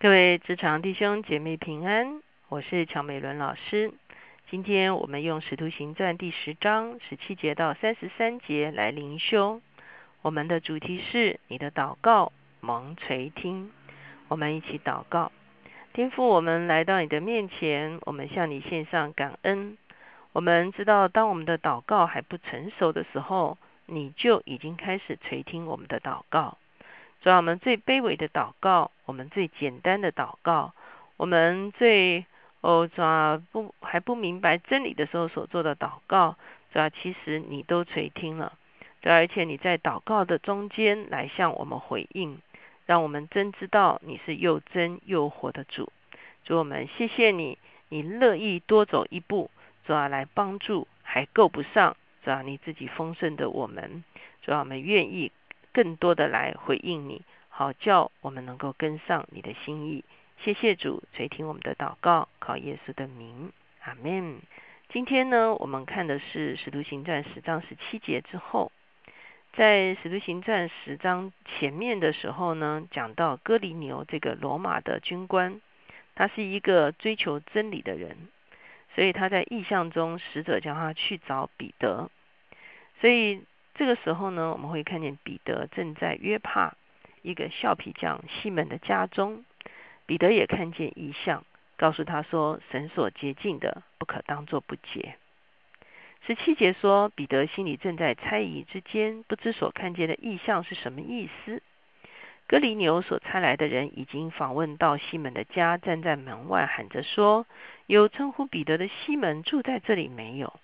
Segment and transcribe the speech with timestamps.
[0.00, 3.92] 各位职场弟兄姐妹平安，我是乔美伦老师。
[4.48, 9.60] 今天我们用《使徒行传》第十章十七节到三十三节来灵修。
[10.22, 12.30] 我们的主题是你的祷告
[12.60, 13.72] 蒙垂听。
[14.28, 15.32] 我们一起祷告，
[15.92, 19.76] 天父，我们来到你的面前，我们向你献上感恩。
[20.32, 26.56] 我们知道，当我们的祷告还不成熟的时候，你就已经开始垂听我们的祷告。
[27.20, 30.72] 主要我们最卑微的祷告，我们最简单的祷告，
[31.16, 32.24] 我们最
[32.60, 36.36] 哦，主要不还不明白真理的时候所做的祷告，
[36.72, 38.52] 主要其实你都垂听了，
[39.02, 42.40] 主要而且你在祷告的中间来向我们回应，
[42.86, 45.92] 让我们真知道你是又真又活的主。
[46.44, 49.50] 主我们谢谢你，你乐意多走一步，
[49.84, 54.04] 主要来帮助还够不上，主要你自己丰盛的我们，
[54.42, 55.32] 主要我们愿意。
[55.78, 60.04] 更多的来回应你，好叫我们能够跟上你的心意。
[60.42, 63.52] 谢谢主垂听我们的祷告，靠耶稣的名，
[63.84, 64.40] 阿门。
[64.88, 68.72] 今天呢，我们看的是使徒行传十章十七节之后，
[69.52, 75.60] 在使徒行传十章前面的时候呢，讲到哥尼牛这个罗马的军官，
[76.16, 78.16] 他是一个追求真理的人，
[78.96, 82.10] 所以他在意象中，使者叫他去找彼得，
[83.00, 83.44] 所以。
[83.78, 86.74] 这个时候呢，我们会看见彼得正在约帕
[87.22, 89.44] 一个橡皮匠西门的家中。
[90.04, 91.44] 彼得也看见异象，
[91.76, 95.14] 告诉他说：“神所洁净的，不可当作不洁。”
[96.26, 101.62] 十七节说，彼得心里正在猜疑之间，不知所看见的异象是什么意思。
[102.48, 107.46] 格里牛所差来的人已经访问到西门的家，站在门外喊着说
[107.86, 110.58] ：“有称呼彼得的西门住在这里没有？”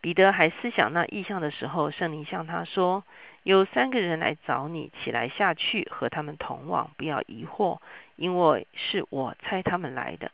[0.00, 3.04] 彼得还思想那意象的时候，圣灵向他说
[3.44, 7.80] ：“有三个人来找你，起来下去，和他们同往，不要疑惑，
[8.16, 10.30] 因为是我猜他们来的。”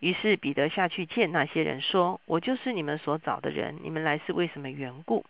[0.00, 5.24] 于是彼得下去见那些人，说：“我就是你们所找的人，你们来是为什么缘故？”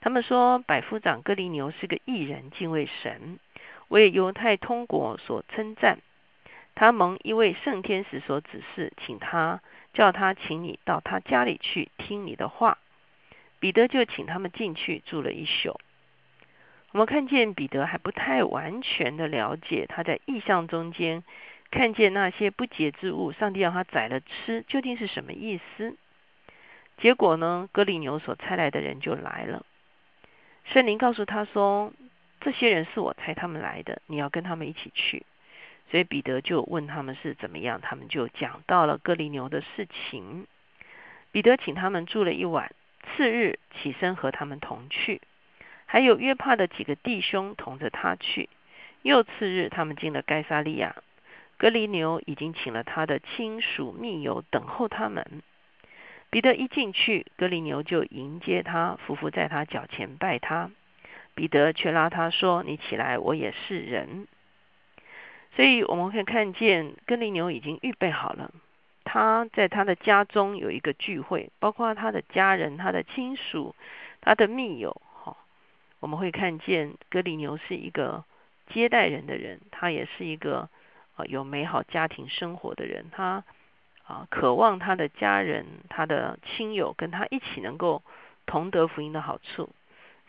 [0.00, 3.40] 他们说：“百夫长哥尼牛是个异人，敬畏神，
[3.88, 5.98] 为犹太通国所称赞。
[6.76, 9.60] 他蒙一位圣天使所指示，请他。”
[9.92, 12.78] 叫他请你到他家里去听你的话，
[13.60, 15.78] 彼得就请他们进去住了一宿。
[16.92, 21.24] 我们看见彼得还不太完全的了解他在异象中间
[21.70, 25.96] 看见那些不洁之物，上帝让他宰了吃，究竟是什么意思？
[26.98, 29.64] 结果呢，格里牛所差来的人就来了。
[30.64, 31.92] 圣灵告诉他说
[32.40, 35.24] ：“这些人是我差他们来的，你要跟他们一起去。”
[35.92, 40.46] 所以彼得就问他们是怎么样，他们就讲到了哥尼牛的事情。
[41.32, 42.72] 彼得请他们住了一晚，
[43.04, 45.20] 次日起身和他们同去，
[45.84, 48.48] 还有约帕的几个弟兄同着他去。
[49.02, 50.96] 又次日，他们进了该萨利亚，
[51.58, 55.42] 格尼牛已经请了他的亲属密友等候他们。
[56.30, 60.70] 彼得一进去，格尼牛就迎接他，伏伏在他脚前拜他。
[61.34, 64.26] 彼得却拉他说：“你起来，我也是人。”
[65.54, 68.50] 所以我们可以看见，格林牛已经预备好了。
[69.04, 73.74] 他在他的家中有一个聚会，包括他的家人、他的亲属、
[74.20, 75.02] 他的密友。
[75.22, 75.36] 哈，
[76.00, 78.24] 我们会看见格里牛是一个
[78.68, 80.68] 接待人的人，他也是一个
[81.16, 83.06] 啊有美好家庭生活的人。
[83.12, 83.44] 他
[84.04, 88.02] 啊渴望他的家人、他的亲友跟他一起能够
[88.46, 89.68] 同得福音的好处。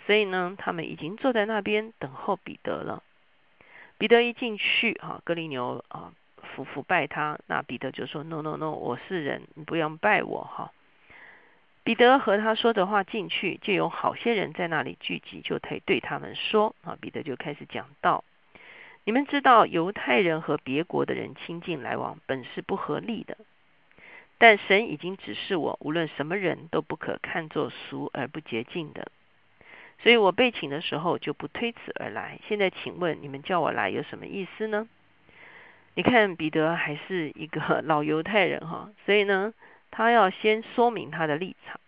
[0.06, 3.04] 所以呢，他们已经坐在那边等候彼得了。
[3.98, 7.40] 彼得一进去，哈，格林牛啊，服服拜他。
[7.48, 10.72] 那彼得就说：“No No No，我是人，你不用拜我。”哈，
[11.84, 18.26] 彼得和他说的话进去，就有好些人在那里聚集，就可以对他们说：“啊，彼得就开始讲道。
[19.06, 23.38] 你们知道，犹太人和别国的人亲近来往，本是不合理的。
[24.38, 29.08] 但神已经指示我，无论什么人都不可看作俗而不洁净的。”
[30.04, 32.38] 所以我被请的时候就不推辞而来。
[32.50, 34.86] 现在请问你们叫我来有什么意思呢？
[35.96, 39.54] 你看彼得还是一个 老犹太人哈，所以呢，
[39.92, 41.80] 他要先说明他的立场。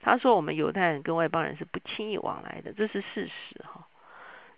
[0.00, 3.86] 他说我们犹太人跟外邦人是不轻易往来的，这是事实哈。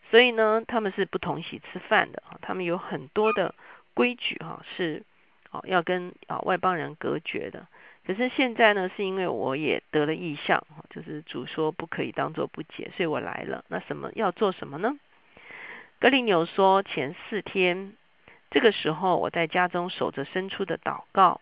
[0.09, 3.53] 所以呢，他们是不同席吃饭的，他们有很多的
[3.95, 5.03] 规矩哈，是
[5.51, 7.67] 哦要跟啊外邦人隔绝的。
[8.05, 13.65] 可是现在呢，是因为我也得了异象，就是主说不可以当做不解，所以我来了。
[13.69, 14.97] 那什么要做什么呢？
[16.01, 17.93] 格林纽说，前四天
[18.51, 21.41] 这个时候，我在家中守着伸出的祷告，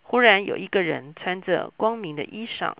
[0.00, 2.74] 忽然有一个人穿着光明的衣裳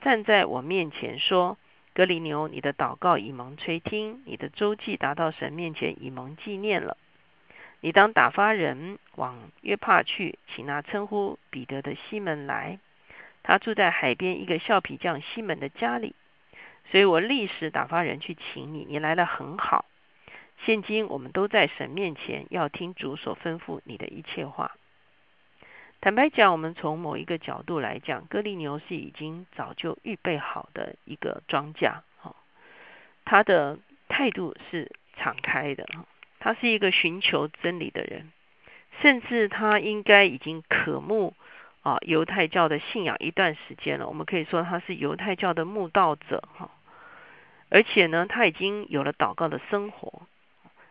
[0.00, 1.58] 站在我面前说
[1.92, 6.96] ：“格林牛，你的祷告已蒙垂听，你的周记达到神面前已蒙纪念了。”
[7.80, 12.78] 你当打发人往约帕去，请那称呼彼得的西门来，
[13.42, 16.14] 他住在海边一个橡皮匠西门的家里。
[16.90, 19.84] 所以我立时打发人去请你，你来了很好。
[20.66, 24.72] 现今我们都在神面前，要听主所吩咐你的一切话。
[26.02, 32.34] 坦白讲，我们从某一个角度来讲，哥利牛是已经早就预备好的一个庄稼，哈，
[33.24, 33.78] 他的
[34.08, 35.86] 态度是敞开的，
[36.40, 38.32] 他是一个寻求真理的人，
[39.00, 41.34] 甚至他应该已经渴慕
[41.82, 44.08] 啊犹太教的信仰一段时间了。
[44.08, 46.70] 我们可以说他是犹太教的慕道者，哈。
[47.68, 50.22] 而且呢，他已经有了祷告的生活，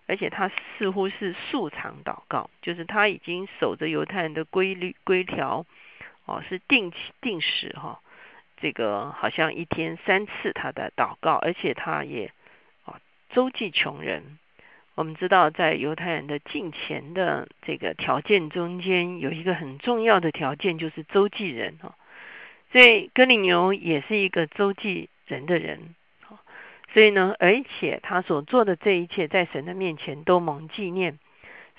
[0.07, 5.65] 而且他似乎是素常祷告，就是他已经守着犹太人的规律规条，
[6.25, 7.99] 哦，是定期定时哈，
[8.61, 12.31] 这个好像一天三次他的祷告，而且他也
[12.85, 13.01] 啊
[13.31, 14.37] 周济穷人。
[14.99, 21.95] 我们知道，在犹太人的敬虔的这个条件中间，有一个很重要的条件就是周济人哈，
[22.73, 25.95] 所以格里牛也是一个周济人的人。
[26.93, 31.17] 所以呢，而且他所做的这一切，在神的面前都蒙纪念。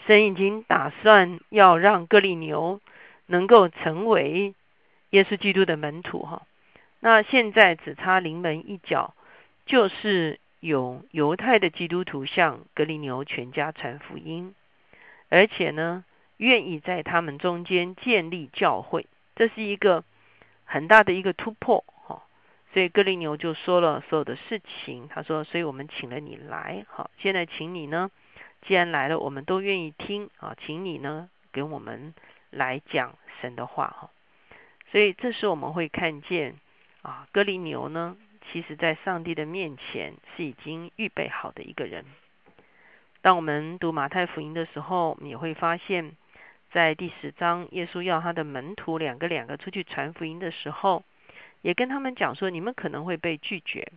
[0.06, 2.80] 神已经打算要让哥利牛
[3.26, 4.54] 能够成为
[5.10, 6.44] 耶稣基督的门徒哈。
[7.00, 9.12] 那现在只差临门一脚，
[9.66, 14.54] 就是有犹太的基督徒向格林牛全家传福音，
[15.30, 16.04] 而且呢，
[16.36, 20.04] 愿意在他们中间建立教会，这是一个
[20.64, 22.22] 很大的一个突破哈。
[22.72, 28.10] 所以格林牛就说了所有的事情，他说：“所以我们请了你来，好，现在请你呢，
[28.62, 32.14] 既然来了，我们都愿意听啊，请你呢给我们
[32.50, 34.10] 来讲神的话哈。
[34.92, 36.56] 所以这时我们会看见
[37.02, 38.16] 啊，哥利牛呢，
[38.52, 42.04] 其实在上帝的面前是已经预备好的一个人。
[43.22, 46.12] 当我们读马太福音的时候，你会发现，
[46.72, 51.04] 在第十章，耶稣要他的门徒两个两个出去传福音的时候。
[51.62, 53.92] 也跟他们讲说，你们可能会被拒绝，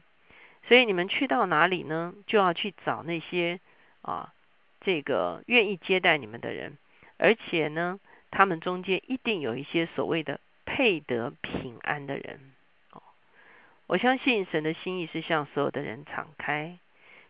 [0.67, 2.13] 所以你们去到哪里呢？
[2.27, 3.61] 就要去找那些
[4.01, 4.33] 啊，
[4.81, 6.77] 这个愿意接待你们的人，
[7.15, 8.01] 而且呢，
[8.31, 12.52] 他们中间一定有一些所谓的配得平安的人。
[13.87, 16.77] 我相信神的心意是向所有的人敞开，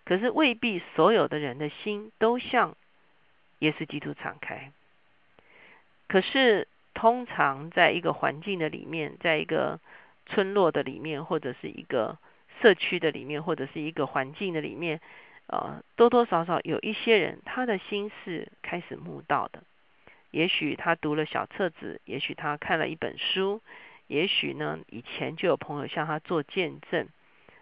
[0.06, 2.76] 可是未必所有的人的心都向
[3.60, 4.72] 耶稣基督敞开。
[6.08, 9.80] 可是通常在一个环境的里面，在一个
[10.28, 12.18] 村落的里面，或者是一个
[12.62, 15.02] 社区的里面，或者是一个环境的里面，
[15.48, 19.64] 呃，多多少少有一些人，他的心是开始悟道的。
[20.30, 23.62] 也许他读了小册子，也许他看了一本书，
[24.14, 27.08] 也许呢，以前就有朋友向他做见证。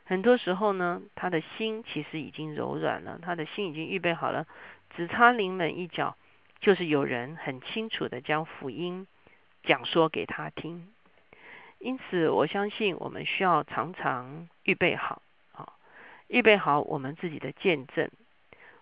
[0.04, 4.46] 很多时候呢，他的心其实已经柔软了，他的心已经预备好了，
[4.94, 6.18] 只差临门一脚，
[6.60, 9.08] 就是有人很清楚的将福音
[9.64, 10.90] 讲说给他听。
[11.80, 15.22] 因此，我相信我们需要常常预备好，
[15.54, 15.72] 啊，
[16.28, 18.12] 预备好我们自己的见证，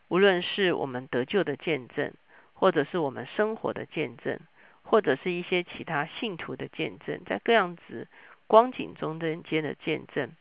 [0.07, 2.13] 无论是我们得救的见证，
[2.53, 4.39] 或者是我们生活的见证，
[4.83, 8.07] 或者是一些其他信徒的见证，在各样子
[8.47, 10.31] 光景中间的见证。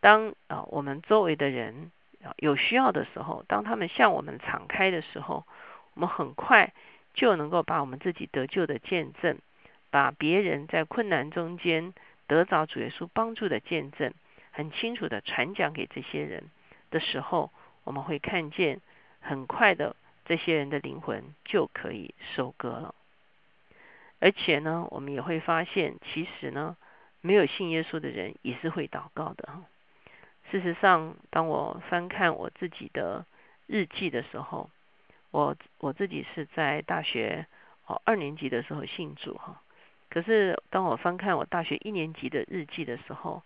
[0.00, 1.90] 当啊，我们周围的人
[2.36, 5.44] 有需要的时候，当他们向我们敞开的时候，
[5.94, 6.72] 我们很快
[7.14, 9.38] 就能够把我们自己得救的见证。
[9.92, 11.94] 把别人在困难中间
[12.28, 14.14] 得着主耶稣帮助的见证，
[14.52, 16.44] 很清楚的传讲给这些人
[16.92, 17.50] 的时候，
[17.82, 18.80] 我们会看见
[19.18, 22.94] 很快的这些人的灵魂就可以收割了。
[24.20, 26.76] 而且呢，我们也会发现，其实呢，
[27.22, 29.48] 没有信耶稣的人也是会祷告的。
[30.50, 33.24] 事实上，当我翻看我自己的
[33.66, 34.68] 日记的时候，
[35.30, 37.46] 我我自己是在大学
[37.86, 39.62] 哦二年级的时候信主哈。
[40.10, 43.42] 可是，当我翻看我大学一年级的日记的时候，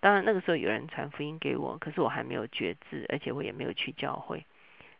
[0.00, 4.44] 当然那个时候有人传福音给我，可是我还没有觉知，而且我也没有去教会。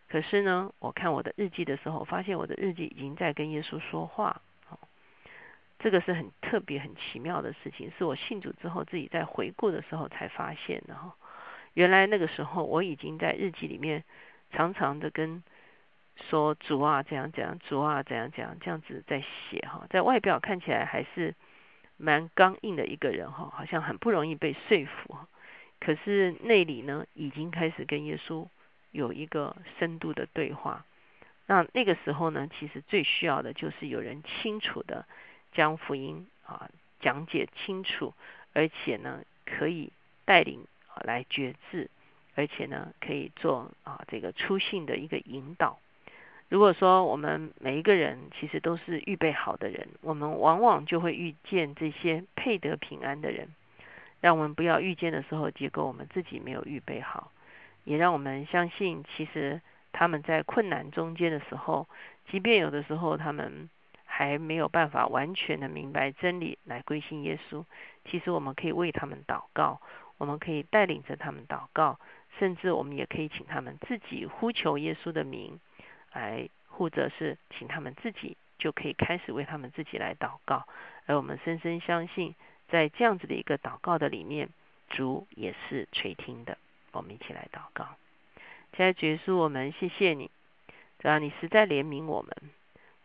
[0.09, 4.41] 可是呢，我看我的日记的时候，发现我的日记已经在跟耶稣说话。
[5.79, 11.15] 这个是很特别、很奇妙的事情，是我信主之后自己在回顾的时候才发现的哈。
[11.75, 14.05] 原来那个时候我已经在日记里面
[14.53, 15.43] 常常的跟。
[16.29, 21.33] 说主啊，怎样怎样，主啊，怎样怎样，这样子在写哈，在外表看起来还是
[21.97, 25.17] 蛮刚硬的一个人哈，好像很不容易被说服。
[25.79, 28.49] 可是内里呢，已经开始跟耶稣
[28.91, 30.85] 有一个深度的对话。
[31.47, 35.07] 那那个时候呢，其实最需要的就是有人清楚的
[35.53, 36.69] 将福音啊
[37.01, 38.15] 讲解清楚，
[38.53, 39.93] 而且呢可以
[40.25, 41.91] 带领啊来觉知，
[42.35, 45.79] 而且呢可以做啊这个出信的一个引导。
[46.49, 53.49] 如果说我们每一个人其实都是预备好的人，我们往往就会遇见这些配得平安的人。
[54.21, 57.31] 让我们不要遇见的时候，结果我们自己没有预备好，
[57.85, 59.61] 也让我们相信，其实
[59.93, 61.87] 他们在困难中间的时候，
[62.31, 63.69] 即便有的时候他们
[64.19, 67.65] 还没有办法完全的明白真理来归信耶稣，
[68.05, 69.81] 其实我们可以为他们祷告，
[70.17, 72.01] 我们可以带领着他们祷告，
[72.37, 75.61] 甚至我们也可以请他们自己呼求耶稣的名，
[76.13, 80.67] 来或者是请他们自己就可以开始为他们自己来祷告，
[81.07, 82.35] 而我们深深相信。
[82.69, 84.49] 在这样子的一个祷告的里面，
[84.91, 86.59] 主也是垂听的。
[86.93, 87.87] 我们一起来祷告。
[88.77, 90.29] 亲爱的耶稣，我们谢谢你，
[90.99, 92.58] 主要你实在怜悯我们。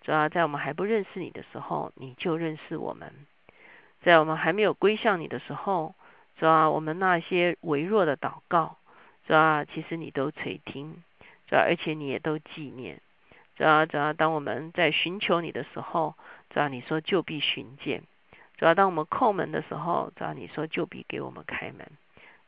[0.04, 3.10] 主要在我们还不认识你的时候，你就认识我们；
[4.02, 5.96] 在我们还没有归向你的时候，
[6.38, 8.78] 主要我们那些微弱的祷告，
[9.26, 11.02] 主要其实你都垂听，
[11.48, 13.02] 主要而且你也都纪念。
[13.56, 16.16] 主要主要当我们在寻求你的时候，
[16.50, 18.04] 主要你说就必寻见。
[18.58, 21.88] 主要当我们叩门的时候，主要你说就必给我们开门。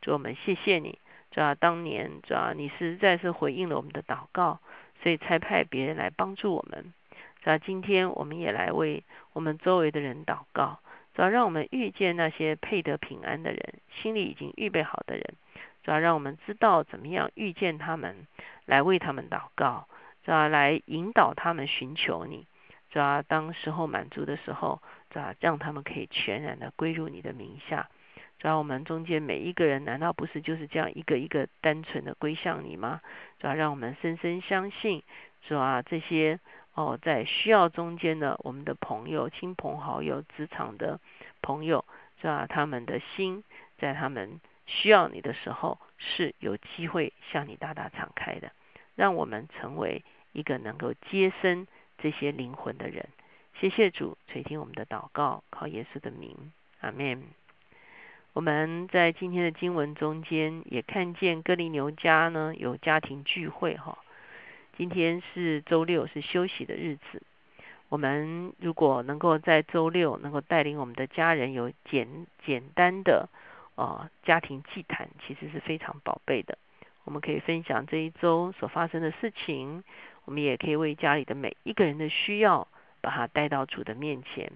[0.02, 1.00] 主我们谢谢你。
[1.32, 4.60] 主要当年主要你实在是回应了我们的祷告，
[5.02, 6.94] 所以才派别人来帮助我们。
[7.46, 10.80] 主要今天我们也来为我们周围的人祷告。
[11.14, 15.24] 主要让我们遇见那些配得平安的人，心里已经预备好的人。
[15.84, 18.26] 主要让我们知道怎么样遇见他们，
[18.66, 19.88] 来为他们祷告。
[20.24, 22.48] 主要来引导他们寻求你。
[22.90, 24.82] 主要当时候满足的时候。
[25.12, 27.88] 主要，让他们可以全然的归入你的名下。
[28.40, 33.02] 主要我们中间每一个人，难道不是就是这样一个一个单纯的归向你吗？
[33.40, 35.04] 主要让我们深深相信，
[35.48, 36.40] 主要，这些
[36.76, 41.00] 哦，在需要中间的我们的朋友、亲朋好友、职场的
[41.42, 41.86] 朋友，
[42.22, 42.46] 是吧？
[42.48, 43.44] 他们的心
[43.78, 48.52] 在他们需要你的时候，是有机会向你大大敞开的。
[48.96, 50.04] 让我们成为
[50.34, 51.66] 一个能够接生
[51.98, 53.08] 这些灵魂的人。
[53.58, 56.52] 谢谢主垂听我们的祷告，靠耶稣的名，
[56.82, 57.24] 阿门。
[58.34, 63.98] 我们在今天的经文中间也看见哥林牛家呢有家庭聚会哈。
[64.78, 67.22] 今天是周六，是休息的日子。
[67.90, 73.30] 我们如果能够在周六能够带领我们的家人有简简单的
[73.76, 76.58] 呃家庭祭坛，其实是非常宝贝的。
[77.04, 79.84] 我们可以分享这一周所发生的事情，
[80.26, 82.68] 我们也可以为家里的每一个人的需要。
[83.02, 84.52] 把它带到主的面前，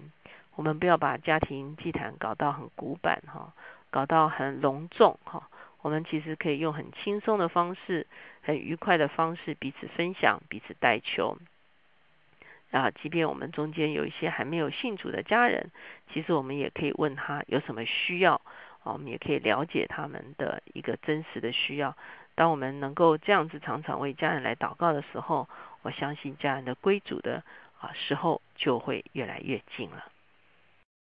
[0.56, 3.54] 我们不要把家庭祭坛搞到很古板哈，
[3.90, 5.48] 搞到很隆重哈。
[5.82, 8.06] 我们其实可以用很轻松的方式，
[8.42, 11.38] 很愉快的方式彼此分享，彼此代求。
[12.70, 15.70] 啊，即便我们中间有一些还没有信主的家人，
[16.12, 18.34] 其实我们也可以问他有什么需要，
[18.82, 21.96] 啊我们也可以了解他们的一个真实的需要。
[22.34, 25.48] 当我们能够这样子常常为家人来祷告的时候，
[25.82, 27.42] 我相信家人的归主的。
[27.80, 30.04] 啊，时候就会越来越近了。